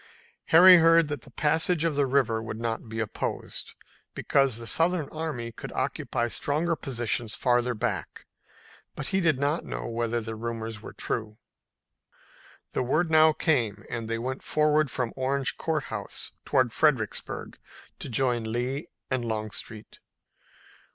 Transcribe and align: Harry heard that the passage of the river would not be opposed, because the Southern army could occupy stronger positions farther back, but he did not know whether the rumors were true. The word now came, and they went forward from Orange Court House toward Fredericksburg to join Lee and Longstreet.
Harry 0.45 0.77
heard 0.77 1.09
that 1.09 1.21
the 1.21 1.29
passage 1.29 1.83
of 1.85 1.93
the 1.93 2.07
river 2.07 2.41
would 2.41 2.59
not 2.59 2.89
be 2.89 2.99
opposed, 2.99 3.75
because 4.15 4.57
the 4.57 4.65
Southern 4.65 5.07
army 5.09 5.51
could 5.51 5.71
occupy 5.73 6.27
stronger 6.27 6.75
positions 6.75 7.35
farther 7.35 7.75
back, 7.75 8.25
but 8.95 9.09
he 9.09 9.21
did 9.21 9.37
not 9.37 9.63
know 9.63 9.85
whether 9.85 10.19
the 10.19 10.33
rumors 10.33 10.81
were 10.81 10.91
true. 10.91 11.37
The 12.71 12.81
word 12.81 13.11
now 13.11 13.31
came, 13.31 13.83
and 13.91 14.07
they 14.09 14.17
went 14.17 14.41
forward 14.41 14.89
from 14.89 15.13
Orange 15.15 15.55
Court 15.59 15.83
House 15.93 16.31
toward 16.45 16.73
Fredericksburg 16.73 17.59
to 17.99 18.09
join 18.09 18.51
Lee 18.51 18.87
and 19.11 19.23
Longstreet. 19.23 19.99